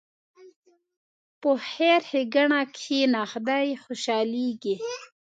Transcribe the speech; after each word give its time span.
په 1.41 1.49
خیر 1.69 1.99
ښېګڼه 2.09 2.61
کښېنه، 2.75 3.21
خدای 3.31 3.67
خوشحالېږي. 3.83 4.75